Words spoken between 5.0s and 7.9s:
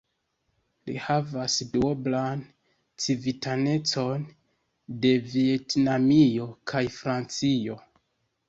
de Vjetnamio kaj Francio.